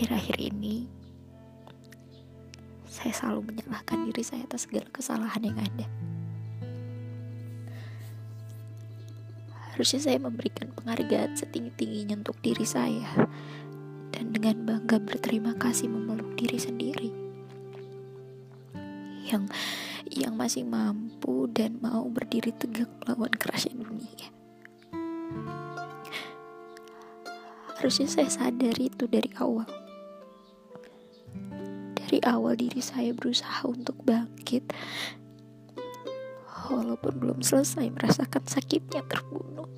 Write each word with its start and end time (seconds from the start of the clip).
akhir-akhir 0.00 0.40
ini 0.40 0.88
saya 2.88 3.12
selalu 3.12 3.52
menyalahkan 3.52 4.08
diri 4.08 4.24
saya 4.24 4.48
atas 4.48 4.64
segala 4.64 4.88
kesalahan 4.88 5.44
yang 5.44 5.60
ada. 5.60 5.84
Harusnya 9.76 10.00
saya 10.00 10.16
memberikan 10.16 10.72
penghargaan 10.72 11.36
setinggi-tingginya 11.36 12.16
untuk 12.16 12.40
diri 12.40 12.64
saya 12.64 13.12
dan 14.08 14.32
dengan 14.32 14.64
bangga 14.64 15.04
berterima 15.04 15.52
kasih 15.60 15.92
memeluk 15.92 16.32
diri 16.32 16.56
sendiri 16.56 17.12
yang 19.28 19.52
yang 20.08 20.32
masih 20.32 20.64
mampu 20.64 21.44
dan 21.52 21.76
mau 21.76 22.08
berdiri 22.08 22.56
tegak 22.56 22.88
melawan 23.04 23.36
kerasnya 23.36 23.76
dunia. 23.76 24.32
Harusnya 27.76 28.08
saya 28.08 28.32
sadari 28.32 28.88
itu 28.88 29.04
dari 29.04 29.28
awal. 29.36 29.89
Dari 32.10 32.26
awal 32.26 32.58
diri 32.58 32.82
saya 32.82 33.14
berusaha 33.14 33.70
untuk 33.70 34.02
bangkit 34.02 34.74
walaupun 36.66 37.22
belum 37.22 37.38
selesai 37.38 37.86
merasakan 37.86 38.50
sakitnya 38.50 39.06
terbunuh. 39.06 39.70